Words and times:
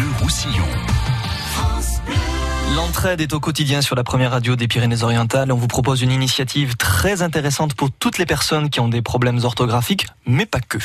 Bleu 0.00 0.12
Roussillon. 0.22 0.89
L'entraide 2.76 3.20
est 3.20 3.32
au 3.32 3.40
quotidien 3.40 3.82
sur 3.82 3.96
la 3.96 4.04
première 4.04 4.30
radio 4.30 4.54
des 4.54 4.68
Pyrénées-Orientales. 4.68 5.50
On 5.50 5.56
vous 5.56 5.66
propose 5.66 6.02
une 6.02 6.12
initiative 6.12 6.76
très 6.76 7.22
intéressante 7.22 7.74
pour 7.74 7.90
toutes 7.90 8.18
les 8.18 8.26
personnes 8.26 8.70
qui 8.70 8.78
ont 8.80 8.88
des 8.88 9.02
problèmes 9.02 9.40
orthographiques, 9.42 10.06
mais 10.26 10.46
pas 10.46 10.60
que. 10.60 10.78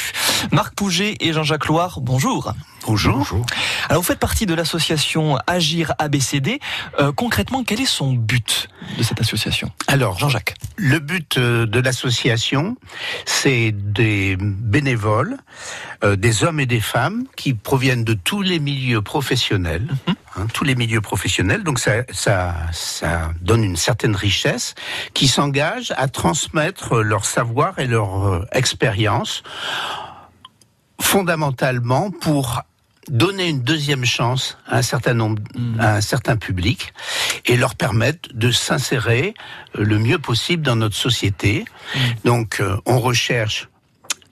Marc 0.52 0.74
Pouget 0.76 1.16
et 1.20 1.32
Jean-Jacques 1.32 1.68
Loire, 1.68 2.00
bonjour. 2.02 2.54
Bonjour. 2.88 3.46
Alors 3.90 4.02
vous 4.02 4.08
faites 4.08 4.20
partie 4.20 4.46
de 4.46 4.54
l'association 4.54 5.38
Agir 5.48 5.94
ABCD. 6.00 6.60
Euh, 7.00 7.12
concrètement, 7.12 7.64
quel 7.64 7.82
est 7.82 7.86
son 7.86 8.14
but 8.14 8.68
de 8.98 9.04
cette 9.04 9.20
association? 9.22 9.72
Alors, 9.88 10.18
Jean-Jacques. 10.20 10.56
Le 10.78 11.00
but 11.00 11.38
euh, 11.38 11.66
de 11.66 11.80
l'association, 11.80 12.76
c'est 13.26 13.72
des 13.72 14.38
bénévoles, 14.40 15.38
euh, 16.04 16.16
des 16.16 16.44
hommes 16.44 16.60
et 16.60 16.66
des 16.68 16.80
femmes 16.82 17.26
qui 17.36 17.54
proviennent 17.54 18.04
de 18.04 18.14
tous 18.14 18.42
les 18.42 18.60
milieux 18.60 19.02
professionnels, 19.02 19.88
Mhm. 20.08 20.16
Hein, 20.38 20.48
tous 20.54 20.64
les 20.64 20.76
milieux 20.76 21.02
professionnels. 21.02 21.64
Donc 21.64 21.80
ça, 21.80 22.04
ça, 22.12 22.56
ça 22.72 23.32
donne 23.42 23.64
une 23.64 23.76
certaine 23.78 24.16
richesse, 24.16 24.76
qui 25.14 25.28
s'engagent 25.28 25.94
à 25.98 26.08
transmettre 26.08 27.02
leur 27.02 27.26
savoir 27.26 27.80
et 27.80 27.88
leur 27.88 28.28
euh, 28.28 28.46
expérience, 28.52 29.44
fondamentalement 31.02 32.12
pour 32.12 32.62
donner 33.08 33.50
une 33.50 33.62
deuxième 33.62 34.04
chance 34.04 34.58
à 34.66 34.78
un 34.78 34.82
certain 34.82 35.14
nombre, 35.14 35.42
Mhm. 35.56 35.80
à 35.80 35.96
un 35.96 36.02
certain 36.02 36.38
public 36.38 36.92
et 37.46 37.56
leur 37.56 37.76
permettre 37.76 38.30
de 38.34 38.50
s'insérer 38.52 39.36
le 39.76 40.00
mieux 40.00 40.18
possible 40.18 40.64
dans 40.64 40.76
notre 40.76 40.96
société. 40.96 41.66
Mhm. 41.96 42.02
Donc, 42.26 42.60
euh, 42.62 42.78
on 42.88 43.00
recherche 43.00 43.70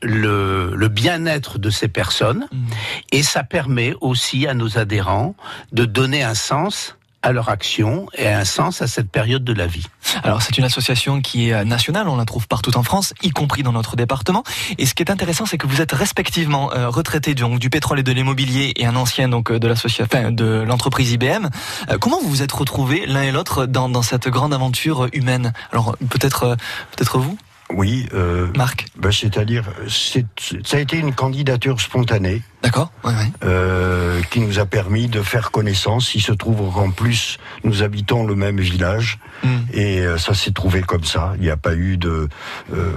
le, 0.04 0.74
le 0.76 0.88
bien-être 0.90 1.58
de 1.60 1.70
ces 1.70 1.88
personnes 1.88 2.48
Mhm. 2.52 2.66
et 3.12 3.24
ça 3.24 3.44
permet 3.44 3.94
aussi 4.02 4.48
à 4.48 4.54
nos 4.54 4.78
adhérents 4.78 5.36
de 5.72 5.86
donner 5.86 6.24
un 6.24 6.36
sens 6.36 6.96
à 7.26 7.32
leur 7.32 7.48
action 7.48 8.08
et 8.18 8.28
un 8.28 8.44
sens 8.44 8.82
à 8.82 8.88
cette 8.88 9.10
période 9.10 9.46
de 9.46 9.54
la 9.54 9.66
vie. 9.66 9.86
Alors 10.26 10.42
c'est 10.42 10.58
une 10.58 10.66
association 10.66 11.22
qui 11.22 11.50
est 11.52 11.64
nationale, 11.64 12.10
on 12.10 12.18
la 12.18 12.26
trouve 12.26 12.50
partout 12.50 12.76
en 12.76 12.84
France, 12.84 13.14
y 13.24 13.30
compris 13.30 13.64
dans 13.64 13.72
notre 13.72 13.96
département. 13.96 14.44
Et 14.78 14.86
ce 14.86 14.94
qui 14.94 15.04
est 15.04 15.10
intéressant, 15.10 15.46
c'est 15.46 15.58
que 15.58 15.66
vous 15.66 15.80
êtes 15.80 15.94
respectivement 15.94 16.74
euh, 16.74 16.90
retraité 16.90 17.34
donc, 17.34 17.60
du 17.60 17.70
pétrole 17.70 18.00
et 18.00 18.04
de 18.04 18.12
l'immobilier 18.12 18.74
et 18.76 18.86
un 18.86 18.98
ancien 18.98 19.30
donc 19.30 19.52
euh, 19.52 19.58
de 19.58 19.70
l'association, 19.70 20.04
enfin, 20.04 20.32
de 20.32 20.66
l'entreprise 20.68 21.14
IBM. 21.14 21.48
Euh, 21.90 21.98
comment 21.98 22.20
vous 22.22 22.28
vous 22.28 22.42
êtes 22.42 22.52
retrouvés 22.52 23.06
l'un 23.08 23.22
et 23.22 23.32
l'autre 23.32 23.68
dans, 23.68 23.88
dans 23.88 24.02
cette 24.02 24.28
grande 24.28 24.54
aventure 24.54 25.08
humaine? 25.14 25.54
Alors 25.72 25.96
peut-être 26.10 26.44
euh, 26.44 26.56
peut-être 26.92 27.20
vous, 27.20 27.38
Oui, 27.74 28.08
euh, 28.14 28.48
Marc. 28.56 28.86
ben, 28.98 29.12
c'est-à-dire, 29.12 29.64
c'est- 29.90 30.26
ça 30.66 30.78
a 30.78 30.80
été 30.80 30.98
une 30.98 31.14
candidature 31.14 31.82
spontanée 31.82 32.42
D'accord. 32.62 32.92
Ouais, 33.04 33.12
ouais. 33.12 33.32
euh, 33.44 34.22
qui 34.32 34.40
nous 34.40 34.60
a 34.60 34.66
permis 34.66 35.08
de 35.08 35.22
faire 35.22 35.52
connaissance. 35.52 36.14
Il 36.16 36.22
se 36.22 36.32
trouve 36.32 36.72
qu'en 36.74 36.92
plus, 36.92 37.38
nous 37.64 37.84
habitons 37.84 38.26
le 38.26 38.36
même 38.36 38.60
village 38.62 39.20
Mm. 39.44 39.48
et 39.74 40.00
euh, 40.02 40.18
ça 40.18 40.34
s'est 40.34 40.52
trouvé 40.54 40.82
comme 40.82 41.04
ça. 41.04 41.34
Il 41.38 41.42
n'y 41.44 41.50
a 41.50 41.58
pas 41.58 41.74
eu 41.76 41.98
de... 41.98 42.30
euh, 42.74 42.92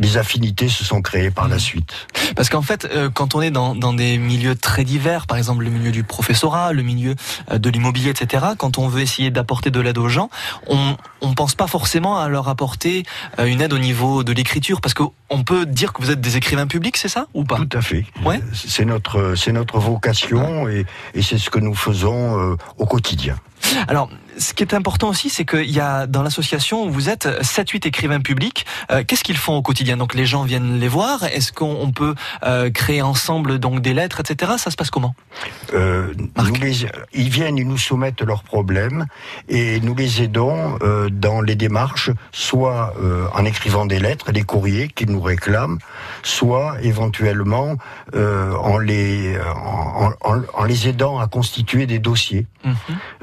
les 0.00 0.16
affinités 0.16 0.68
se 0.68 0.84
sont 0.84 1.02
créées 1.02 1.30
par 1.30 1.46
la 1.46 1.58
suite. 1.58 2.08
Parce 2.34 2.48
qu'en 2.48 2.62
fait, 2.62 2.86
euh, 2.86 3.10
quand 3.10 3.34
on 3.34 3.42
est 3.42 3.50
dans, 3.52 3.74
dans 3.76 3.92
des 3.92 4.18
milieux 4.18 4.56
très 4.56 4.82
divers, 4.82 5.26
par 5.26 5.36
exemple 5.36 5.62
le 5.62 5.70
milieu 5.70 5.92
du 5.92 6.02
professorat, 6.02 6.72
le 6.72 6.82
milieu 6.82 7.14
euh, 7.52 7.58
de 7.58 7.70
l'immobilier, 7.70 8.10
etc., 8.10 8.46
quand 8.58 8.78
on 8.78 8.88
veut 8.88 9.02
essayer 9.02 9.30
d'apporter 9.30 9.70
de 9.70 9.78
l'aide 9.78 9.98
aux 9.98 10.08
gens, 10.08 10.30
on 10.66 10.96
on 11.22 11.34
pense 11.34 11.54
pas 11.54 11.66
forcément 11.66 12.18
à 12.18 12.28
leur 12.28 12.48
apporter 12.48 13.04
euh, 13.38 13.44
une 13.44 13.60
aide 13.60 13.74
au 13.74 13.78
niveau 13.78 14.24
de 14.24 14.32
l'écriture, 14.32 14.80
parce 14.80 14.94
qu'on 14.94 15.44
peut 15.44 15.66
dire 15.66 15.92
que 15.92 16.02
vous 16.02 16.10
êtes 16.10 16.20
des 16.20 16.36
écrivains 16.36 16.66
publics, 16.66 16.96
c'est 16.96 17.08
ça 17.08 17.26
ou 17.34 17.44
pas? 17.44 17.56
Tout 17.56 17.76
à 17.76 17.82
fait. 17.82 18.06
Ouais. 18.24 18.40
C'est 18.54 18.86
notre, 18.86 19.34
c'est 19.36 19.52
notre 19.52 19.78
vocation 19.78 20.66
et, 20.66 20.86
et 21.14 21.22
c'est 21.22 21.36
ce 21.38 21.50
que 21.50 21.58
nous 21.58 21.74
faisons 21.74 22.40
euh, 22.40 22.56
au 22.78 22.86
quotidien. 22.86 23.36
Alors, 23.86 24.08
ce 24.38 24.54
qui 24.54 24.62
est 24.62 24.74
important 24.74 25.08
aussi, 25.08 25.28
c'est 25.30 25.44
qu'il 25.44 25.70
y 25.70 25.80
a 25.80 26.06
dans 26.06 26.22
l'association, 26.22 26.88
vous 26.88 27.08
êtes 27.08 27.26
7-8 27.26 27.86
écrivains 27.86 28.20
publics. 28.20 28.66
Euh, 28.90 29.02
Qu'est-ce 29.06 29.24
qu'ils 29.24 29.36
font 29.36 29.56
au 29.56 29.62
quotidien? 29.62 29.96
Donc 29.96 30.14
les 30.14 30.26
gens 30.26 30.44
viennent 30.44 30.78
les 30.78 30.88
voir. 30.88 31.24
Est-ce 31.24 31.52
qu'on 31.52 31.76
on 31.80 31.90
peut 31.92 32.14
euh, 32.44 32.70
créer 32.70 33.02
ensemble 33.02 33.58
donc 33.58 33.80
des 33.80 33.94
lettres, 33.94 34.20
etc. 34.20 34.52
Ça 34.58 34.70
se 34.70 34.76
passe 34.76 34.90
comment? 34.90 35.14
Euh, 35.74 36.12
Marc. 36.36 36.48
nous 36.48 36.54
les, 36.60 36.86
ils 37.12 37.28
viennent, 37.28 37.58
ils 37.58 37.66
nous 37.68 37.78
soumettent 37.78 38.22
leurs 38.22 38.42
problèmes 38.42 39.06
et 39.48 39.80
nous 39.80 39.94
les 39.94 40.22
aidons 40.22 40.78
dans 41.10 41.40
les 41.40 41.54
démarches, 41.54 42.10
soit 42.32 42.94
en 43.34 43.44
écrivant 43.44 43.86
des 43.86 43.98
lettres, 43.98 44.32
des 44.32 44.42
courriers 44.42 44.88
qu'ils 44.88 45.10
nous 45.10 45.20
réclament, 45.20 45.78
soit 46.22 46.76
éventuellement 46.82 47.76
en, 48.14 48.78
les, 48.78 49.38
en, 49.40 50.12
en- 50.20 50.42
en 50.54 50.64
les 50.64 50.88
aidant 50.88 51.18
à 51.18 51.26
constituer 51.26 51.86
des 51.86 51.98
dossiers. 51.98 52.46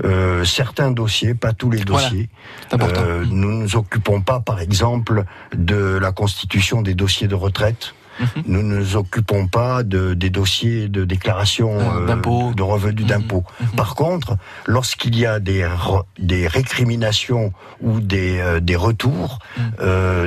Euh, 0.04 0.44
certains 0.46 0.92
dossiers, 1.02 1.34
pas 1.46 1.54
tous 1.54 1.72
les 1.76 1.84
dossiers. 1.92 2.28
Euh, 2.74 3.24
nous 3.40 3.52
ne 3.56 3.62
nous 3.64 3.76
occupons 3.76 4.20
pas, 4.30 4.40
par 4.42 4.60
exemple, 4.68 5.24
de 5.56 5.98
la 6.06 6.12
constitution 6.12 6.82
des 6.88 6.96
dossiers 7.04 7.28
de 7.34 7.36
retraite. 7.48 7.94
Mhm. 8.20 8.44
Nous 8.54 8.64
ne 8.64 8.76
nous 8.80 8.96
occupons 8.96 9.44
pas 9.48 9.84
de, 9.84 10.16
des 10.24 10.32
dossiers 10.32 10.90
de 10.98 11.06
déclaration 11.06 11.70
Euh, 11.80 12.10
euh, 12.10 12.54
de 12.60 12.64
revenus 12.74 13.04
Mhm. 13.06 13.10
d'impôts. 13.12 13.44
Mhm. 13.62 13.68
Par 13.82 13.94
contre, 13.94 14.30
lorsqu'il 14.66 15.16
y 15.16 15.26
a 15.34 15.36
des, 15.40 15.62
re- 15.64 16.04
des 16.18 16.48
récriminations 16.48 17.54
ou 17.80 18.00
des, 18.14 18.40
euh, 18.40 18.60
des 18.70 18.76
retours 18.88 19.38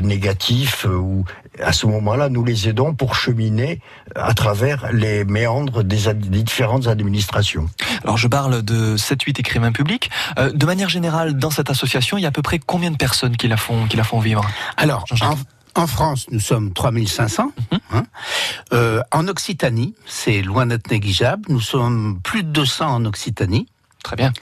négatifs, 0.03 0.87
ou 0.89 1.25
à 1.63 1.73
ce 1.73 1.87
moment-là, 1.87 2.29
nous 2.29 2.45
les 2.45 2.69
aidons 2.69 2.95
pour 2.95 3.15
cheminer 3.15 3.81
à 4.15 4.33
travers 4.35 4.93
les 4.93 5.25
méandres 5.25 5.83
des 5.83 6.03
différentes 6.43 6.87
administrations. 6.87 7.67
Alors 8.05 8.17
je 8.17 8.29
parle 8.29 8.63
de 8.63 8.97
7-8 8.97 9.41
écrivains 9.41 9.73
publics. 9.73 10.11
Euh, 10.39 10.53
de 10.53 10.67
manière 10.67 10.89
générale, 10.89 11.35
dans 11.35 11.51
cette 11.51 11.71
association, 11.71 12.19
il 12.19 12.23
y 12.23 12.25
a 12.25 12.29
à 12.29 12.33
peu 12.33 12.43
près 12.43 12.59
combien 12.59 12.91
de 12.91 12.97
personnes 12.97 13.37
qui 13.37 13.49
la 13.49 13.57
font, 13.57 13.87
qui 13.87 13.97
la 13.97 14.05
font 14.05 14.21
vivre? 14.21 14.49
Alors, 14.77 15.05
en, 15.75 15.87
France, 15.87 16.27
nous 16.31 16.41
sommes 16.41 16.73
3500. 16.73 17.53
Mhm. 17.73 17.79
hein. 17.93 18.03
Euh, 18.73 19.01
en 19.13 19.29
Occitanie, 19.29 19.95
c'est 20.07 20.43
loin 20.43 20.67
d'être 20.67 20.91
négligeable, 20.91 21.45
nous 21.49 21.61
sommes 21.61 22.21
plus 22.23 22.43
de 22.43 22.49
200 22.49 22.87
en 22.87 23.05
Occitanie. 23.05 23.67
Très 24.03 24.17
bien. 24.17 24.33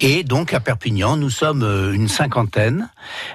Et 0.00 0.24
donc 0.24 0.52
à 0.52 0.60
Perpignan, 0.60 1.16
nous 1.16 1.30
sommes 1.30 1.62
euh, 1.62 1.92
une 1.92 2.08
cinquantaine 2.08 2.90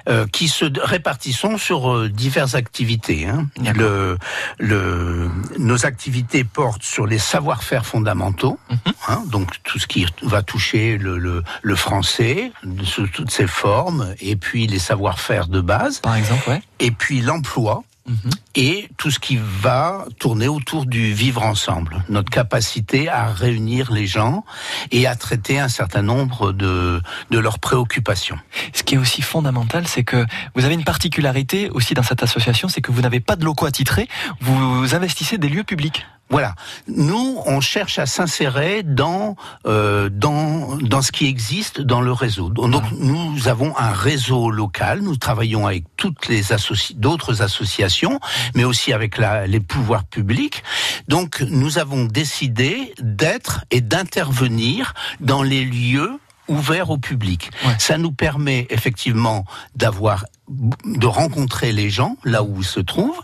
euh, 0.08 0.26
qui 0.26 0.48
se 0.48 0.66
répartissons 0.80 1.56
sur 1.58 1.90
euh, 1.92 2.08
diverses 2.10 2.54
activités. 2.54 3.26
hein. 3.26 3.46
Le, 3.74 4.18
le, 4.58 5.30
nos 5.58 5.86
activités 5.86 6.44
portent 6.44 6.82
sur 6.82 7.06
les 7.06 7.18
savoir-faire 7.18 7.86
fondamentaux, 7.86 8.58
Mhm. 8.70 8.78
hein, 9.08 9.22
donc 9.26 9.50
tout 9.64 9.78
ce 9.78 9.86
qui 9.86 10.06
va 10.22 10.42
toucher 10.42 10.98
le, 10.98 11.18
le, 11.18 11.42
le 11.62 11.76
français 11.76 12.52
sous 12.84 13.06
toutes 13.08 13.30
ses 13.30 13.46
formes, 13.46 14.14
et 14.20 14.36
puis 14.36 14.66
les 14.66 14.78
savoir-faire 14.78 15.48
de 15.48 15.60
base, 15.60 16.00
Par 16.00 16.16
exemple, 16.16 16.48
ouais. 16.50 16.62
et 16.80 16.90
puis 16.90 17.20
l'emploi 17.22 17.82
Mhm. 18.08 18.30
Et 18.54 18.88
tout 18.98 19.10
ce 19.10 19.18
qui 19.18 19.38
va 19.40 20.04
tourner 20.18 20.48
autour 20.48 20.86
du 20.86 21.12
vivre 21.12 21.42
ensemble, 21.42 22.04
notre 22.08 22.30
capacité 22.30 23.08
à 23.08 23.26
réunir 23.26 23.92
les 23.92 24.06
gens 24.06 24.44
et 24.90 25.06
à 25.06 25.14
traiter 25.16 25.58
un 25.58 25.68
certain 25.68 26.02
nombre 26.02 26.52
de, 26.52 27.00
de 27.30 27.38
leurs 27.38 27.58
préoccupations. 27.58 28.38
Ce 28.74 28.82
qui 28.82 28.94
est 28.96 28.98
aussi 28.98 29.22
fondamental, 29.22 29.86
c'est 29.86 30.04
que 30.04 30.26
vous 30.54 30.64
avez 30.64 30.74
une 30.74 30.84
particularité 30.84 31.70
aussi 31.70 31.94
dans 31.94 32.02
cette 32.02 32.22
association, 32.22 32.68
c'est 32.68 32.80
que 32.80 32.92
vous 32.92 33.02
n'avez 33.02 33.20
pas 33.20 33.36
de 33.36 33.44
locaux 33.44 33.66
attitrés, 33.66 34.08
vous 34.40 34.94
investissez 34.94 35.38
des 35.38 35.48
lieux 35.48 35.64
publics. 35.64 36.06
Voilà. 36.30 36.54
Nous, 36.88 37.42
on 37.44 37.60
cherche 37.60 37.98
à 37.98 38.06
s'insérer 38.06 38.82
dans, 38.82 39.36
euh, 39.66 40.08
dans, 40.08 40.78
dans 40.78 41.02
ce 41.02 41.12
qui 41.12 41.26
existe 41.26 41.82
dans 41.82 42.00
le 42.00 42.10
réseau. 42.10 42.48
Donc, 42.48 42.84
nous 42.98 43.48
avons 43.48 43.76
un 43.76 43.92
réseau 43.92 44.50
local. 44.50 45.02
Nous 45.02 45.16
travaillons 45.16 45.66
avec 45.66 45.84
toutes 45.98 46.28
les 46.28 46.52
associ- 46.54 46.96
d'autres 46.96 47.42
associations, 47.42 48.18
mais 48.54 48.64
aussi 48.64 48.92
avec 48.92 49.18
la, 49.18 49.46
les 49.46 49.60
pouvoirs 49.60 50.04
publics. 50.04 50.62
Donc, 51.08 51.40
nous 51.40 51.78
avons 51.78 52.04
décidé 52.04 52.94
d'être 53.00 53.64
et 53.70 53.80
d'intervenir 53.80 54.94
dans 55.20 55.42
les 55.42 55.64
lieux 55.64 56.18
ouverts 56.48 56.90
au 56.90 56.98
public. 56.98 57.50
Ouais. 57.64 57.74
Ça 57.78 57.98
nous 57.98 58.12
permet 58.12 58.66
effectivement 58.70 59.44
d'avoir 59.76 60.26
de 60.48 61.06
rencontrer 61.06 61.72
les 61.72 61.88
gens 61.88 62.16
là 62.24 62.42
où 62.42 62.58
ils 62.58 62.66
se 62.66 62.80
trouvent 62.80 63.22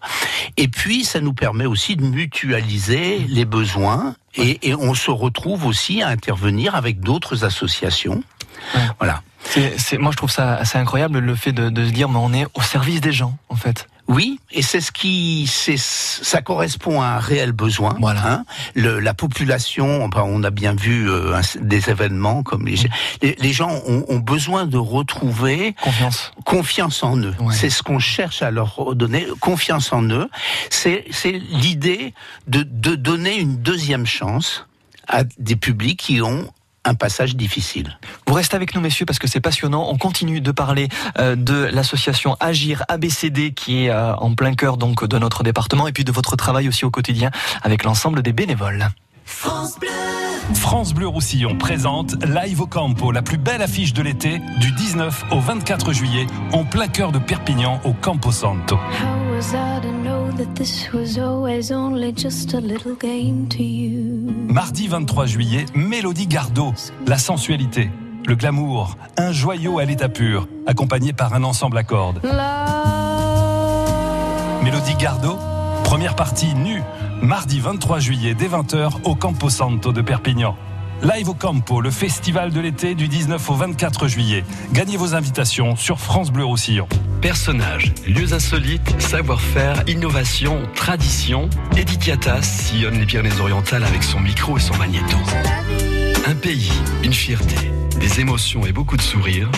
et 0.57 0.69
puis 0.69 1.05
ça 1.05 1.21
nous 1.21 1.35
permet 1.35 1.67
aussi 1.67 1.97
de 1.97 2.05
mutualiser 2.05 3.19
les 3.29 3.45
besoins 3.45 4.15
et, 4.35 4.69
et 4.69 4.75
on 4.75 4.95
se 4.95 5.11
retrouve 5.11 5.67
aussi 5.67 6.01
à 6.01 6.09
intervenir 6.09 6.75
avec 6.75 7.01
d'autres 7.01 7.45
associations. 7.45 8.23
Ouais. 8.75 8.81
Voilà. 8.99 9.23
C'est, 9.45 9.99
moi, 9.99 10.13
je 10.13 10.17
trouve 10.17 10.31
ça 10.31 10.55
assez 10.55 10.79
incroyable 10.79 11.19
le 11.19 11.35
fait 11.35 11.53
de, 11.53 11.71
de 11.71 11.87
se 11.87 11.91
dire, 11.91 12.09
mais 12.09 12.19
on 12.19 12.33
est 12.33 12.47
au 12.55 12.63
service 12.63 13.01
des 13.01 13.13
gens, 13.13 13.37
en 13.49 13.57
fait. 13.57 13.89
Oui, 14.09 14.41
et 14.51 14.63
c'est 14.63 14.81
ce 14.81 14.91
qui, 14.91 15.47
c'est, 15.47 15.77
ça 15.79 16.41
correspond 16.41 17.03
à 17.03 17.07
un 17.09 17.19
réel 17.19 17.53
besoin. 17.53 17.95
Voilà. 18.01 18.27
hein. 18.27 18.45
Le, 18.75 19.01
la 19.01 19.13
population, 19.13 20.03
enfin, 20.03 20.23
on 20.25 20.43
a 20.45 20.51
bien 20.51 20.75
vu 20.75 21.11
euh, 21.11 21.39
des 21.61 21.91
événements 21.91 22.43
comme 22.43 22.67
les, 22.67 22.77
les, 23.21 23.37
les 23.39 23.53
gens 23.53 23.71
ont, 23.87 24.07
ont 24.09 24.19
besoin 24.19 24.65
de 24.67 24.79
retrouver 24.79 25.75
Confiance. 25.83 26.33
confiance 26.47 27.03
en 27.03 27.19
eux. 27.19 27.35
Ouais. 27.41 27.55
C'est 27.55 27.69
ce 27.71 27.83
qu'on 27.83 27.99
cherche 27.99 28.41
à 28.41 28.51
leur 28.51 28.95
donner, 28.95 29.27
confiance 29.41 29.93
en 29.93 30.03
eux. 30.05 30.31
C'est, 30.71 31.05
c'est 31.11 31.33
l'idée 31.33 32.15
de, 32.47 32.63
de 32.63 32.95
donner 32.95 33.39
une 33.39 33.59
deuxième 33.59 34.07
chance 34.07 34.67
à 35.07 35.25
des 35.39 35.57
publics 35.57 35.99
qui 36.01 36.23
ont 36.23 36.51
un 36.89 36.95
passage 36.95 37.37
difficile. 37.37 37.99
Vous 38.27 38.35
restez 38.35 38.57
avec 38.57 38.75
nous, 38.75 38.81
messieurs, 38.81 39.07
parce 39.07 39.19
que 39.19 39.29
c'est 39.29 39.41
passionnant. 39.41 39.89
On 39.91 39.99
continue 39.99 40.41
de 40.41 40.51
parler 40.51 40.89
euh, 41.19 41.37
de 41.37 41.69
l'association 41.73 42.37
Agir 42.41 42.85
ABCD 42.89 43.53
qui 43.53 43.85
est 43.85 43.91
euh, 43.91 44.15
en 44.17 44.35
plein 44.35 44.55
cœur 44.55 44.77
donc 44.77 45.05
de 45.05 45.19
notre 45.19 45.43
département 45.43 45.87
et 45.87 45.93
puis 45.93 46.05
de 46.05 46.13
votre 46.13 46.37
travail 46.37 46.69
aussi 46.69 46.85
au 46.85 46.91
quotidien 46.91 47.31
avec 47.63 47.85
l'ensemble 47.85 48.23
des 48.23 48.33
bénévoles. 48.33 48.89
France 49.25 49.79
Bleu. 49.79 50.28
France 50.55 50.95
Bleu 50.95 51.07
Roussillon 51.07 51.57
présente 51.57 52.17
Live 52.25 52.61
au 52.61 52.67
Campo, 52.67 53.13
la 53.13 53.23
plus 53.23 53.39
belle 53.39 53.63
affiche 53.63 53.93
de 53.93 54.03
l'été, 54.03 54.41
du 54.61 54.73
19 54.73 55.27
au 55.33 55.41
24 55.41 55.93
juillet, 55.93 56.27
en 56.53 56.65
plein 56.65 56.89
cœur 56.89 57.13
de 57.13 57.19
Perpignan, 57.19 57.81
au 57.85 57.93
Campo 57.93 58.33
Santo. 58.33 58.79
Mardi 64.49 64.89
23 64.89 65.27
juillet, 65.27 65.67
Mélodie 65.75 66.27
Gardot, 66.27 66.75
la 67.07 67.19
sensualité, 67.19 67.91
le 68.27 68.35
glamour, 68.35 68.97
un 69.17 69.33
joyau 69.33 69.79
à 69.79 69.85
l'état 69.85 70.09
pur, 70.09 70.49
accompagné 70.67 71.13
par 71.13 71.35
un 71.35 71.45
ensemble 71.45 71.77
à 71.79 71.85
cordes. 71.85 72.21
Mélodie 74.63 74.95
Gardot, 74.99 75.39
première 75.89 76.17
partie 76.17 76.55
nue 76.55 76.83
mardi 77.23 77.61
23 77.61 77.99
juillet 77.99 78.35
dès 78.35 78.49
20h 78.49 78.91
au 79.05 79.15
Campo 79.15 79.49
Santo 79.49 79.91
de 79.91 80.03
Perpignan. 80.03 80.55
Live 81.03 81.31
au 81.31 81.35
Campo, 81.35 81.81
le 81.81 81.91
festival 81.91 82.53
de 82.53 82.61
l'été 82.61 82.95
du 82.95 83.09
19 83.09 83.49
au 83.49 83.55
24 83.55 84.07
juillet. 84.07 84.45
Gagnez 84.73 84.99
vos 84.99 85.15
invitations 85.15 85.77
sur 85.77 85.99
France 85.99 86.31
Bleu 86.31 86.45
Roussillon. 86.45 86.87
Personnages, 87.23 87.95
lieux 88.07 88.35
insolites, 88.35 89.01
savoir-faire, 89.01 89.83
innovation, 89.87 90.61
tradition. 90.75 91.49
Edith 91.75 92.07
Yatas 92.07 92.43
sillonne 92.43 92.99
les 92.99 93.07
Pyrénées-Orientales 93.07 93.85
avec 93.85 94.03
son 94.03 94.21
micro 94.21 94.59
et 94.59 94.61
son 94.61 94.77
magnéto. 94.77 95.17
Un 96.27 96.35
pays, 96.35 96.71
une 97.03 97.15
fierté, 97.15 97.73
des 97.99 98.21
émotions 98.21 98.67
et 98.67 98.73
beaucoup 98.73 98.99
de 98.99 99.03
sourires. 99.03 99.51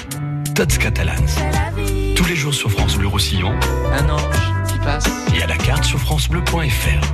Tots 0.54 0.78
Catalans. 0.78 1.26
Tous 2.14 2.24
les 2.26 2.36
jours 2.36 2.54
sur 2.54 2.70
France 2.70 2.96
Bleu 2.96 3.08
Roussillon. 3.08 3.52
Un 3.92 4.08
ange 4.10 4.59
passe. 4.80 5.06
Et 5.34 5.42
à 5.42 5.46
la 5.46 5.56
carte 5.56 5.84
sur 5.84 5.98
francebleu.fr. 5.98 7.06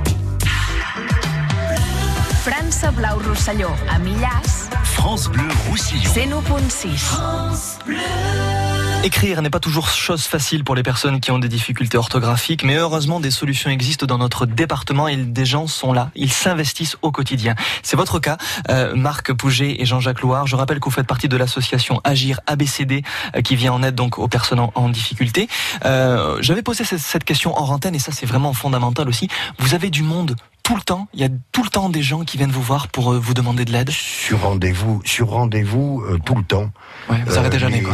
França 2.43 2.91
Blau 2.91 3.19
Rosselló, 3.27 3.69
a 3.89 3.99
Millàs. 3.99 4.69
France 4.83 5.29
Bleu 5.29 5.47
Roussillon. 5.69 6.41
101.6. 6.41 6.97
France 6.97 7.79
Bleu. 7.85 8.66
Écrire 9.03 9.41
n'est 9.41 9.49
pas 9.49 9.59
toujours 9.59 9.89
chose 9.89 10.23
facile 10.23 10.63
pour 10.63 10.75
les 10.75 10.83
personnes 10.83 11.19
qui 11.19 11.31
ont 11.31 11.39
des 11.39 11.47
difficultés 11.47 11.97
orthographiques, 11.97 12.63
mais 12.63 12.75
heureusement 12.75 13.19
des 13.19 13.31
solutions 13.31 13.69
existent 13.69 14.05
dans 14.05 14.17
notre 14.17 14.45
département 14.45 15.07
et 15.07 15.15
des 15.15 15.45
gens 15.45 15.67
sont 15.67 15.93
là. 15.93 16.09
Ils 16.15 16.31
s'investissent 16.31 16.97
au 17.01 17.11
quotidien. 17.11 17.55
C'est 17.83 17.95
votre 17.95 18.19
cas, 18.19 18.37
euh, 18.69 18.95
Marc 18.95 19.31
Pouget 19.33 19.77
et 19.79 19.85
Jean-Jacques 19.85 20.21
Loire. 20.21 20.47
Je 20.47 20.55
rappelle 20.55 20.79
que 20.79 20.85
vous 20.85 20.91
faites 20.91 21.07
partie 21.07 21.29
de 21.29 21.37
l'association 21.37 22.01
Agir 22.03 22.41
ABCD 22.47 23.03
euh, 23.35 23.41
qui 23.41 23.55
vient 23.55 23.71
en 23.71 23.83
aide 23.83 23.95
donc 23.95 24.17
aux 24.17 24.27
personnes 24.27 24.59
en, 24.59 24.89
difficulté. 24.89 25.47
Euh, 25.85 26.37
J'avais 26.41 26.63
posé 26.63 26.83
cette, 26.83 26.99
cette 26.99 27.23
question 27.23 27.57
en 27.57 27.69
antenne 27.69 27.95
et 27.95 27.99
ça 27.99 28.11
c'est 28.11 28.25
vraiment 28.25 28.53
fondamental 28.53 29.07
aussi. 29.07 29.29
Vous 29.59 29.73
avez 29.73 29.89
du 29.89 30.03
monde 30.03 30.35
tout 30.67 30.75
le 30.75 30.81
temps 30.81 31.07
Il 31.13 31.21
y 31.21 31.23
a 31.23 31.29
tout 31.53 31.63
le 31.63 31.69
temps 31.69 31.87
des 31.89 32.01
gens 32.01 32.25
qui 32.25 32.35
viennent 32.35 32.51
vous 32.51 32.61
voir 32.61 32.89
pour 32.89 33.13
euh, 33.13 33.17
vous 33.17 33.33
demander 33.33 33.63
de 33.63 33.71
l'aide 33.71 33.89
Sur 33.89 34.41
rendez-vous, 34.41 35.01
sur 35.05 35.29
rendez-vous 35.29 36.01
euh, 36.01 36.19
tout 36.25 36.35
le 36.35 36.43
temps. 36.43 36.69
Ouais, 37.09 37.23
vous 37.25 37.37
arrêtez 37.37 37.57
jamais 37.57 37.81
quoi. 37.81 37.93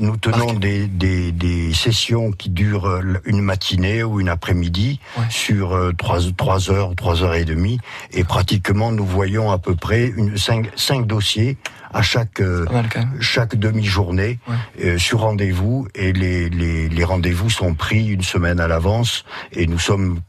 Nous 0.00 0.16
tenons 0.16 0.52
des, 0.54 0.86
des, 0.86 1.32
des, 1.32 1.72
sessions 1.72 2.32
qui 2.32 2.50
durent 2.50 2.86
euh, 2.86 3.20
une 3.24 3.40
matinée 3.40 4.02
ou 4.02 4.20
une 4.20 4.28
après-midi 4.28 5.00
sur 5.30 5.78
trois, 5.98 6.18
trois 6.36 6.70
heures, 6.70 6.94
trois 6.94 7.22
heures 7.22 7.34
et 7.34 7.44
demie, 7.44 7.78
et 8.12 8.24
pratiquement 8.24 8.92
nous 8.92 9.06
voyons 9.06 9.50
à 9.50 9.58
peu 9.58 9.74
près 9.74 10.06
une, 10.16 10.36
cinq, 10.36 10.70
cinq 10.76 11.06
dossiers 11.06 11.56
à 11.92 12.02
chaque 12.02 12.42
chaque 13.20 13.56
demi-journée 13.56 14.38
sur 14.98 15.20
rendez-vous. 15.20 15.88
Et 15.94 16.12
les, 16.12 16.50
les, 16.50 16.88
les 16.88 17.04
rendez-vous 17.04 17.48
sont 17.48 17.74
pris 17.74 18.08
une 18.08 18.22
semaine 18.22 18.60
à 18.60 18.68
l'avance 18.68 19.24
et 19.52 19.66
nous 19.66 19.78
sommes 19.78 20.20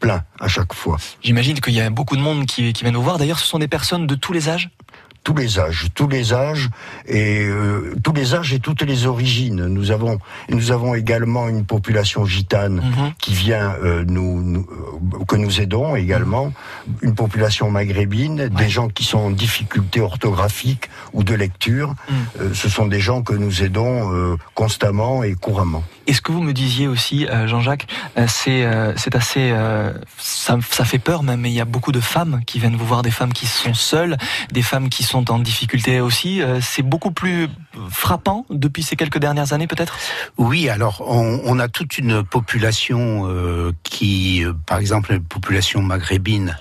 plein 0.00 0.22
à 0.40 0.48
chaque 0.48 0.74
fois. 0.74 0.98
J'imagine 1.22 1.60
qu'il 1.60 1.74
y 1.74 1.80
a 1.80 1.90
beaucoup 1.90 2.16
de 2.16 2.20
monde 2.22 2.46
qui, 2.46 2.72
qui 2.72 2.84
vient 2.84 2.92
nous 2.92 3.02
voir. 3.02 3.18
D'ailleurs, 3.18 3.38
ce 3.38 3.46
sont 3.46 3.58
des 3.58 3.68
personnes 3.68 4.06
de 4.06 4.14
tous 4.14 4.32
les 4.32 4.48
âges 4.48 4.70
tous 5.24 5.34
les 5.34 5.58
âges, 5.58 5.88
tous 5.94 6.08
les 6.08 6.32
âges 6.32 6.68
et 7.06 7.44
euh, 7.44 7.94
tous 8.02 8.12
les 8.12 8.34
âges 8.34 8.52
et 8.52 8.60
toutes 8.60 8.82
les 8.82 9.06
origines. 9.06 9.66
Nous 9.66 9.90
avons 9.90 10.18
nous 10.48 10.70
avons 10.72 10.94
également 10.94 11.48
une 11.48 11.64
population 11.64 12.24
gitane 12.24 12.76
mhm. 12.76 13.12
qui 13.18 13.34
vient 13.34 13.74
euh, 13.82 14.04
nous, 14.06 14.66
euh, 14.70 15.24
que 15.26 15.36
nous 15.36 15.60
aidons 15.60 15.96
également, 15.96 16.52
une 17.02 17.14
population 17.14 17.70
maghrébine, 17.70 18.48
des 18.48 18.68
gens 18.68 18.88
qui 18.88 19.04
sont 19.04 19.18
en 19.18 19.30
difficulté 19.30 20.00
orthographique 20.00 20.90
ou 21.12 21.22
de 21.24 21.34
lecture. 21.34 21.94
Mhm. 22.10 22.54
ce 22.54 22.68
sont 22.68 22.86
des 22.86 23.00
gens 23.00 23.22
que 23.22 23.34
nous 23.34 23.62
aidons 23.62 24.36
constamment 24.54 25.22
et 25.22 25.34
couramment. 25.34 25.84
Et 26.08 26.12
ce 26.12 26.20
que 26.20 26.32
vous 26.32 26.42
me 26.42 26.52
disiez 26.52 26.88
aussi, 26.88 27.26
Jean-Jacques, 27.46 27.86
c'est 28.26 28.66
c'est 28.96 29.14
assez 29.14 29.54
ça, 30.16 30.58
ça 30.70 30.84
fait 30.84 30.98
peur 30.98 31.22
même. 31.22 31.40
Mais 31.40 31.50
il 31.50 31.54
y 31.54 31.60
a 31.60 31.64
beaucoup 31.64 31.92
de 31.92 32.00
femmes 32.00 32.40
qui 32.46 32.58
viennent 32.58 32.76
vous 32.76 32.86
voir, 32.86 33.02
des 33.02 33.10
femmes 33.10 33.32
qui 33.32 33.46
sont 33.46 33.74
seules, 33.74 34.16
des 34.50 34.62
femmes 34.62 34.88
qui 34.88 35.02
sont 35.02 35.30
en 35.30 35.38
difficulté 35.38 36.00
aussi. 36.00 36.42
Euh, 36.42 36.60
c'est 36.60 36.82
beaucoup 36.82 37.10
plus 37.10 37.48
frappant 37.90 38.46
depuis 38.50 38.82
ces 38.82 38.96
quelques 38.96 39.18
dernières 39.18 39.52
années 39.52 39.66
peut-être? 39.66 39.96
Oui, 40.36 40.68
alors 40.68 41.02
on, 41.06 41.58
a 41.58 41.68
toute 41.68 41.98
une 41.98 42.24
population 42.24 43.28
euh, 43.28 43.72
qui, 43.82 44.44
euh, 44.44 44.52
par 44.66 44.78
exemple, 44.78 45.12
une 45.12 45.24
population 45.24 45.82
maghrébine 45.82 46.56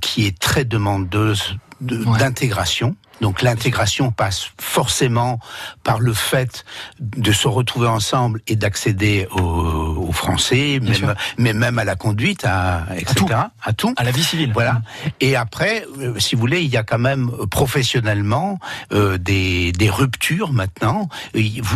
qui 0.00 0.26
est 0.26 0.38
très 0.38 0.64
demandeuse 0.64 1.56
d'intégration. 1.80 2.96
Donc 3.20 3.42
l'intégration 3.42 4.10
passe 4.10 4.50
forcément 4.60 5.40
par 5.82 5.98
le 5.98 6.12
fait 6.12 6.64
de 7.00 7.32
se 7.32 7.48
retrouver 7.48 7.88
ensemble 7.88 8.40
et 8.46 8.56
d'accéder 8.56 9.26
au, 9.32 10.12
français, 10.12 10.80
même, 10.80 11.14
mais 11.36 11.52
même 11.52 11.78
à 11.78 11.84
la 11.84 11.94
conduite, 11.94 12.44
à, 12.44 12.86
etc., 12.96 13.26
à 13.62 13.72
tout. 13.72 13.94
à 13.96 14.04
la 14.04 14.10
vie 14.10 14.22
civile. 14.22 14.52
Voilà. 14.52 14.80
Et 15.20 15.36
après, 15.36 15.86
euh, 15.98 16.18
si 16.18 16.34
vous 16.34 16.40
voulez, 16.40 16.62
il 16.62 16.70
y 16.70 16.76
a 16.76 16.82
quand 16.82 16.98
même 16.98 17.30
euh, 17.38 17.46
professionnellement 17.46 18.58
euh, 18.92 19.18
des, 19.18 19.72
des 19.72 19.90
ruptures 19.90 20.52
maintenant. 20.52 21.08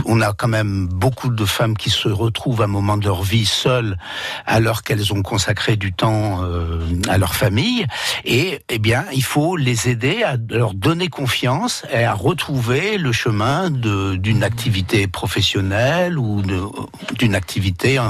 On 0.07 0.21
a 0.21 0.33
quand 0.33 0.49
même 0.49 0.87
beaucoup 0.87 1.29
de 1.29 1.45
femmes 1.45 1.77
qui 1.77 1.91
se 1.91 2.09
retrouvent 2.09 2.63
à 2.63 2.65
un 2.65 2.69
moment 2.69 2.97
de 2.97 3.05
leur 3.05 3.23
vie 3.23 3.47
seules, 3.47 3.99
alors 4.47 4.83
qu'elles 4.83 5.13
ont 5.13 5.23
consacré 5.23 5.77
du 5.77 5.93
temps 5.93 6.43
à 7.09 7.19
leur 7.19 7.35
famille. 7.35 7.87
Et 8.25 8.63
eh 8.69 8.79
bien, 8.79 9.05
il 9.13 9.25
faut 9.25 9.57
les 9.57 9.89
aider 9.93 10.23
à 10.23 10.37
leur 10.51 10.75
donner 10.75 11.09
confiance 11.09 11.85
et 11.93 12.05
à 12.05 12.15
retrouver 12.15 12.99
le 12.99 13.13
chemin 13.13 13.71
d'une 13.71 14.43
activité 14.43 15.07
professionnelle 15.07 16.19
ou 16.19 16.43
d'une 17.19 17.35
activité, 17.35 17.99
euh, 17.99 18.03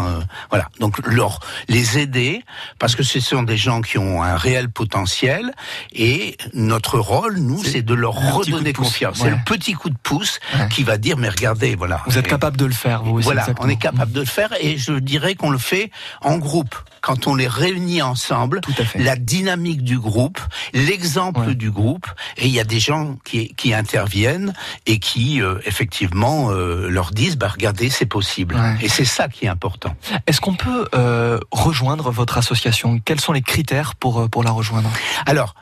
voilà. 0.50 0.68
Donc 0.80 1.04
leur 1.06 1.40
les 1.68 1.98
aider 1.98 2.42
parce 2.78 2.96
que 2.96 3.02
ce 3.02 3.20
sont 3.20 3.42
des 3.42 3.56
gens 3.56 3.82
qui 3.82 3.98
ont 3.98 4.22
un 4.22 4.36
réel 4.36 4.70
potentiel 4.70 5.52
et 5.92 6.36
notre 6.54 6.98
rôle, 6.98 7.38
nous, 7.38 7.62
c'est 7.62 7.82
de 7.82 7.94
leur 7.94 8.14
redonner 8.14 8.72
confiance. 8.72 9.18
C'est 9.18 9.30
le 9.30 9.38
petit 9.44 9.74
coup 9.74 9.90
de 9.90 9.98
pouce 10.02 10.40
qui 10.70 10.82
va 10.82 10.96
dire 10.96 11.16
mais 11.18 11.28
regardez, 11.28 11.74
voilà. 11.74 12.02
Vous 12.06 12.18
êtes 12.18 12.28
capable 12.28 12.56
de 12.56 12.66
le 12.66 12.72
faire, 12.72 13.02
vous 13.02 13.18
aussi. 13.18 13.24
Voilà, 13.24 13.46
on 13.58 13.68
est 13.68 13.76
capable 13.76 14.12
de 14.12 14.20
le 14.20 14.26
faire 14.26 14.50
et 14.60 14.78
je 14.78 14.92
dirais 14.92 15.34
qu'on 15.34 15.50
le 15.50 15.58
fait 15.58 15.90
en 16.20 16.38
groupe 16.38 16.76
quand 17.02 17.26
on 17.26 17.34
les 17.34 17.48
réunit 17.48 18.00
ensemble, 18.00 18.62
la 18.94 19.16
dynamique 19.16 19.82
du 19.82 19.98
groupe, 19.98 20.40
l'exemple 20.72 21.54
du 21.54 21.70
groupe, 21.70 22.06
et 22.38 22.46
il 22.46 22.52
y 22.52 22.60
a 22.60 22.64
des 22.64 22.80
gens 22.80 23.16
qui, 23.24 23.54
qui 23.54 23.74
interviennent 23.74 24.54
et 24.86 24.98
qui 24.98 25.42
euh, 25.42 25.58
effectivement 25.66 26.50
euh, 26.50 26.88
leur 26.88 27.10
disent 27.10 27.36
bah 27.36 27.48
regardez 27.48 27.90
c'est 27.90 28.06
possible. 28.06 28.56
Et 28.80 28.88
c'est 28.88 29.04
ça 29.04 29.28
qui 29.28 29.44
est 29.46 29.48
important. 29.48 29.94
Est-ce 30.26 30.40
qu'on 30.40 30.54
peut 30.54 30.88
euh, 30.94 31.38
rejoindre 31.50 32.10
votre 32.10 32.38
association? 32.38 33.00
Quels 33.04 33.20
sont 33.20 33.32
les 33.32 33.42
critères 33.42 33.96
pour 33.96 34.30
pour 34.30 34.44
la 34.44 34.52
rejoindre? 34.52 34.90
Alors 35.26 35.54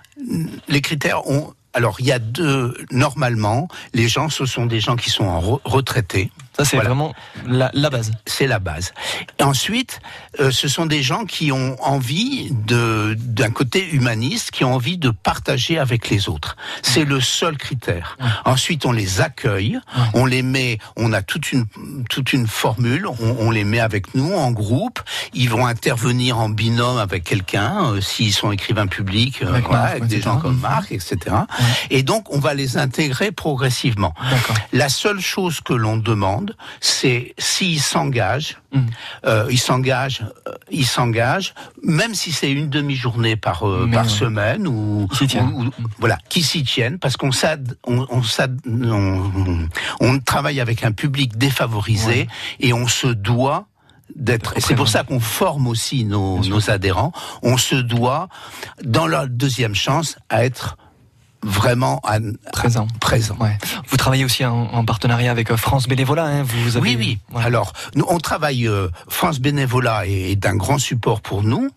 les 0.69 0.83
critères 0.83 1.27
ont 1.27 1.55
alors 1.73 1.97
il 2.01 2.07
y 2.07 2.13
a 2.13 2.19
deux 2.19 2.77
normalement 2.91 3.69
les 3.95 4.09
gens 4.09 4.29
ce 4.29 4.45
sont 4.45 4.67
des 4.67 4.81
gens 4.81 4.97
qui 4.97 5.09
sont 5.09 5.25
en 5.25 5.41
retraités 5.65 6.31
ça, 6.57 6.65
c'est 6.65 6.77
vraiment 6.77 7.15
la, 7.47 7.71
base. 7.91 8.13
C'est 8.27 8.47
la 8.47 8.59
base. 8.59 8.93
Et 9.39 9.43
ensuite, 9.43 10.01
euh, 10.41 10.51
ce 10.51 10.69
sont 10.69 10.87
des 10.87 11.03
gens 11.03 11.25
qui 11.25 11.53
ont 11.53 11.77
envie 11.83 12.51
de, 12.51 13.17
d'un 13.19 13.51
côté 13.51 13.89
humaniste, 13.89 14.51
qui 14.51 14.65
ont 14.65 14.75
envie 14.75 14.99
de 14.99 15.11
partager 15.11 15.79
avec 15.79 16.11
les 16.11 16.29
autres. 16.29 16.57
C'est 16.83 17.05
le 17.05 17.21
seul 17.21 17.57
critère. 17.57 18.19
Ensuite, 18.45 18.85
on 18.85 18.93
les 18.93 19.21
accueille, 19.21 19.79
on 20.13 20.27
les 20.27 20.43
met, 20.43 20.79
on 20.97 21.13
a 21.13 21.23
toute 21.23 21.53
une, 21.53 21.67
toute 22.09 22.33
une 22.33 22.47
formule, 22.47 23.07
on, 23.07 23.51
les 23.51 23.65
met 23.65 23.81
avec 23.81 24.15
nous 24.15 24.33
en 24.35 24.51
groupe. 24.51 25.01
Ils 25.33 25.49
vont 25.49 25.67
intervenir 25.67 26.39
en 26.39 26.49
binôme 26.49 26.99
avec 26.99 27.25
quelqu'un, 27.25 27.85
euh, 27.85 28.01
s'ils 28.01 28.33
sont 28.33 28.53
écrivains 28.53 28.87
publics, 28.87 29.43
euh, 29.43 29.61
avec, 29.73 30.07
des 30.07 30.21
gens 30.21 30.39
comme 30.39 30.59
Marc, 30.59 30.93
etc. 30.93 31.17
Et 31.91 32.03
donc, 32.03 32.33
on 32.33 32.39
va 32.39 32.55
les 32.55 32.77
intégrer 32.77 33.31
progressivement. 33.33 34.15
La 34.73 34.89
seule 34.89 35.21
chose 35.21 35.61
que 35.61 35.73
l'on 35.73 35.97
demande, 35.97 36.40
demande, 36.41 36.57
c'est 36.81 37.35
s'ils 37.39 37.81
s'engagent, 37.81 38.59
Mm. 38.73 38.79
euh, 39.27 39.47
ils 39.51 39.59
s'engagent, 39.59 40.25
euh, 40.47 40.53
ils 40.71 40.87
s'engagent, 40.87 41.55
même 41.83 42.15
si 42.15 42.31
c'est 42.33 42.51
une 42.53 42.69
demi-journée 42.69 43.37
par 43.37 43.67
euh, 43.69 43.89
par 43.93 44.09
semaine 44.09 44.67
ou, 44.67 45.09
ou- 45.11 45.63
ou- 45.65 45.71
voilà, 45.99 46.19
qui 46.29 46.43
s'y 46.43 46.63
tiennent, 46.63 46.99
parce 46.99 47.17
qu'on 47.17 47.33
s'ad- 47.33 47.77
on, 47.87 48.07
on, 48.11 48.23
on, 48.67 49.69
on 50.01 50.19
travaille 50.21 50.61
avec 50.61 50.85
un 50.85 50.93
public 50.93 51.37
défavorisé 51.37 52.07
Ouais. 52.07 52.29
et 52.61 52.73
on 52.73 52.87
se 52.89 53.09
doit 53.09 53.67
d'être. 54.17 54.57
et 54.57 54.61
C'est 54.61 54.75
pour 54.75 54.89
ça 54.89 55.03
qu'on 55.05 55.21
forme 55.21 55.67
aussi 55.67 56.05
nos, 56.05 56.39
nos 56.45 56.71
adhérents. 56.71 57.13
On 57.43 57.57
se 57.57 57.77
doit, 57.77 58.29
dans 58.85 59.07
leur 59.07 59.29
deuxième 59.29 59.75
chance, 59.75 60.17
à 60.29 60.45
être 60.45 60.77
vraiment 61.43 62.01
à- 62.05 62.17
à- 62.17 62.21
Présent. 62.53 62.87
présent. 63.01 63.37
Ouais. 63.41 63.57
Vous 63.89 63.97
travaillez 63.97 64.25
aussi 64.25 64.45
en, 64.45 64.65
en 64.73 64.85
partenariat 64.85 65.31
avec 65.31 65.51
euh, 65.51 65.57
France 65.57 65.89
Bénévolat. 65.89 66.25
Hein, 66.25 66.43
vous 66.43 66.77
avez, 66.77 66.97
Oui, 66.97 66.97
oui. 67.33 67.41
Alors, 67.41 67.73
nous, 67.95 68.05
on 68.09 68.19
travaille. 68.19 68.67
euh, 68.69 68.89
France 69.09 69.41
Bénévolat 69.41 70.07
est, 70.07 70.33
est 70.33 70.37
d'un 70.37 70.57
grand 70.57 70.79
support 70.79 71.21
pour 71.21 71.43
nous, 71.43 71.69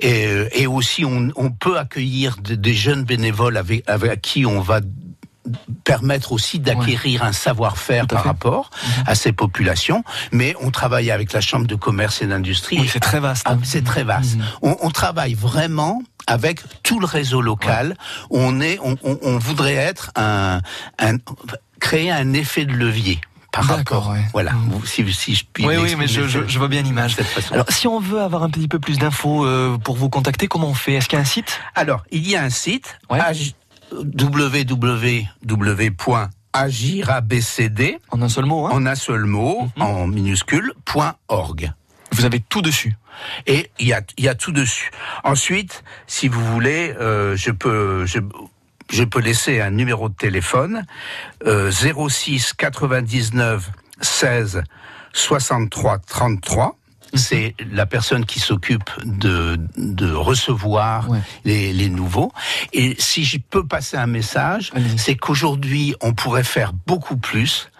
et, 0.00 0.26
euh, 0.26 0.48
et 0.52 0.66
aussi 0.66 1.04
on, 1.04 1.30
on 1.36 1.50
peut 1.50 1.78
accueillir 1.78 2.36
de- 2.42 2.54
des 2.54 2.74
jeunes 2.74 3.04
bénévoles 3.04 3.56
avec, 3.56 3.82
avec 3.88 4.20
qui 4.22 4.46
on 4.46 4.60
va 4.60 4.80
permettre 5.84 6.32
aussi 6.32 6.58
d'acquérir 6.58 7.22
un 7.24 7.32
savoir-faire 7.32 8.06
par 8.06 8.20
fait. 8.22 8.28
rapport 8.28 8.70
à 9.06 9.14
ces 9.14 9.32
populations. 9.32 10.04
Mais 10.30 10.54
on 10.60 10.70
travaille 10.70 11.10
avec 11.10 11.32
la 11.32 11.40
Chambre 11.40 11.66
de 11.66 11.74
commerce 11.74 12.20
et 12.20 12.26
d'industrie. 12.26 12.78
Oui, 12.80 12.88
c'est 12.92 13.00
très 13.00 13.18
vaste. 13.20 13.44
Ah, 13.46 13.52
hein. 13.54 13.58
c'est 13.62 13.82
très 13.82 14.04
vaste. 14.04 14.36
Mhm. 14.36 14.44
On, 14.62 14.76
on 14.82 14.90
travaille 14.90 15.32
vraiment 15.34 16.02
avec 16.28 16.60
tout 16.84 17.00
le 17.00 17.06
réseau 17.06 17.40
local. 17.40 17.96
On 18.30 18.60
est, 18.60 18.78
on, 18.82 18.96
on- 19.02 19.18
on 19.22 19.38
voudrait 19.38 19.74
être 19.74 20.12
un, 20.14 20.60
un, 21.00 21.16
créer 21.80 22.10
un 22.12 22.32
effet 22.34 22.64
de 22.66 22.72
levier 22.72 23.20
par 23.50 23.66
D'accord, 23.66 24.04
rapport. 24.04 24.12
ouais. 24.12 24.24
Voilà. 24.32 24.52
Vous- 24.68 24.84
Si, 24.86 25.10
si 25.12 25.34
je 25.34 25.44
puis. 25.52 25.66
Oui, 25.66 25.76
oui, 25.80 25.96
mais 25.96 26.06
je, 26.06 26.28
je, 26.28 26.46
je 26.46 26.58
vois 26.58 26.68
bien 26.68 26.82
l'image. 26.82 27.16
Alors, 27.50 27.64
si 27.70 27.88
on 27.88 27.98
veut 27.98 28.20
avoir 28.20 28.42
un 28.44 28.50
petit 28.50 28.68
peu 28.68 28.78
plus 28.78 28.98
d'infos 28.98 29.44
euh, 29.46 29.78
pour 29.78 29.96
vous 29.96 30.10
contacter, 30.10 30.46
comment 30.48 30.68
on 30.68 30.74
fait? 30.74 30.92
Est-ce 30.94 31.08
qu'il 31.08 31.16
y 31.16 31.20
a 31.20 31.22
un 31.22 31.26
site? 31.26 31.58
Alors, 31.74 32.04
il 32.12 32.28
y 32.28 32.36
a 32.36 32.42
un 32.42 32.50
site, 32.50 32.98
Ouais. 33.10 33.18
www.agirabcd, 36.68 37.98
En 38.10 38.22
un 38.22 38.28
seul 38.28 38.44
mot 38.44 38.66
hein 38.66 38.70
en 38.72 38.86
un 38.86 38.94
seul 38.94 39.24
mot, 39.24 39.68
Mhm. 39.76 39.82
en 39.82 40.06
minuscule, 40.06 40.72
point 40.84 41.14
.org. 41.28 41.72
Vous 42.18 42.24
avez 42.26 42.40
tout 42.40 42.62
dessus. 42.62 42.96
Et 43.46 43.70
il 43.78 43.88
y 43.88 43.92
a, 43.92 44.00
il 44.16 44.24
y 44.24 44.28
a 44.28 44.34
tout 44.34 44.52
dessus. 44.52 44.90
Ensuite, 45.24 45.82
si 46.06 46.28
vous 46.28 46.44
voulez, 46.44 46.94
euh, 47.00 47.36
je 47.36 47.50
peux, 47.50 48.06
je, 48.06 48.18
je 48.90 49.04
peux 49.04 49.20
laisser 49.20 49.60
un 49.60 49.70
numéro 49.70 50.08
de 50.08 50.14
téléphone 50.14 50.84
euh, 51.46 51.70
06 51.70 52.52
99 52.54 53.70
16 54.00 54.62
63 55.12 55.98
33. 55.98 56.74
C'est 57.14 57.54
la 57.72 57.86
personne 57.86 58.26
qui 58.26 58.38
s'occupe 58.38 58.90
de, 59.02 59.58
de 59.78 60.12
recevoir 60.12 61.08
Ouais. 61.08 61.20
les, 61.44 61.72
les 61.72 61.88
nouveaux. 61.88 62.32
Et 62.74 62.96
si 62.98 63.24
je 63.24 63.38
peux 63.38 63.66
passer 63.66 63.96
un 63.96 64.06
message, 64.06 64.72
c'est 64.98 65.16
qu'aujourd'hui, 65.16 65.94
on 66.02 66.12
pourrait 66.12 66.44
faire 66.44 66.74
beaucoup 66.74 67.16
plus. 67.16 67.70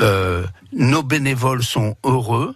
Euh, 0.00 0.46
nos 0.72 1.02
bénévoles 1.02 1.62
sont 1.62 1.96
heureux 2.04 2.54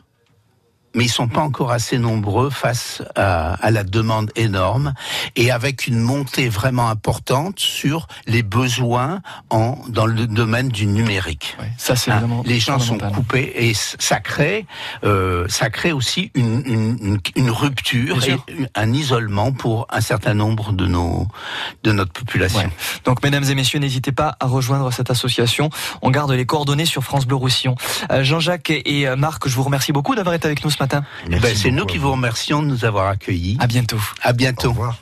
mais 0.94 1.04
ils 1.04 1.08
sont 1.10 1.28
pas 1.28 1.40
encore 1.42 1.70
assez 1.70 1.98
nombreux 1.98 2.50
face 2.50 3.02
à, 3.14 3.54
à 3.54 3.70
la 3.70 3.84
demande 3.84 4.30
énorme 4.36 4.94
et 5.36 5.50
avec 5.50 5.86
une 5.86 5.98
montée 6.00 6.48
vraiment 6.48 6.88
importante 6.88 7.58
sur 7.60 8.06
les 8.26 8.42
besoins 8.42 9.20
en 9.50 9.76
dans 9.88 10.06
le 10.06 10.26
domaine 10.26 10.68
du 10.68 10.86
numérique. 10.86 11.56
Ça, 11.76 11.94
c'est 11.96 12.10
Hein, 12.10 12.20
vraiment. 12.20 12.42
les 12.46 12.58
gens 12.58 12.78
sont 12.78 12.96
coupés 12.98 13.52
et 13.56 13.74
ça 13.74 14.18
crée, 14.20 14.66
euh, 15.04 15.46
ça 15.48 15.68
crée 15.70 15.92
aussi 15.92 16.30
une, 16.34 16.62
une, 16.64 17.18
une- 17.36 17.50
rupture 17.50 18.22
et 18.26 18.36
un 18.74 18.92
isolement 18.92 19.52
pour 19.52 19.86
un 19.90 20.00
certain 20.00 20.34
nombre 20.34 20.72
de 20.72 20.86
nos 20.86 21.26
de 21.82 21.92
notre 21.92 22.12
population. 22.12 22.60
Ouais. 22.60 22.70
Donc, 23.04 23.22
mesdames 23.22 23.44
et 23.44 23.54
messieurs, 23.54 23.78
n'hésitez 23.78 24.12
pas 24.12 24.36
à 24.40 24.46
rejoindre 24.46 24.92
cette 24.92 25.10
association. 25.10 25.70
On 26.02 26.10
garde 26.10 26.30
les 26.32 26.46
coordonnées 26.46 26.86
sur 26.86 27.02
France 27.04 27.26
Bleu 27.26 27.36
Roussillon. 27.36 27.74
Euh, 28.10 28.22
Jean-Jacques 28.24 28.70
et 28.70 29.06
euh, 29.08 29.16
Marc, 29.16 29.48
je 29.48 29.54
vous 29.54 29.62
remercie 29.64 29.92
beaucoup 29.92 30.14
d'avoir 30.14 30.34
été 30.34 30.46
avec 30.46 30.64
nous 30.64 30.70
ce 30.70 30.77
matin. 30.80 31.04
Ben, 31.28 31.54
c'est 31.54 31.70
nous 31.70 31.86
qui 31.86 31.98
vous 31.98 32.10
remercions 32.12 32.62
de 32.62 32.68
nous 32.68 32.84
avoir 32.84 33.08
accueillis. 33.08 33.56
À 33.60 33.66
bientôt. 33.66 34.00
À 34.22 34.30
Au 34.30 34.34
bientôt. 34.34 34.70
revoir. 34.70 34.96